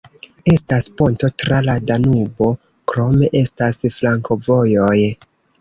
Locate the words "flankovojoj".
3.99-4.99